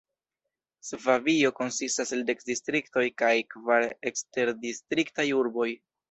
[0.87, 5.69] Ŝvabio konsistas el dek distriktoj kaj kvar eksterdistriktaj urboj.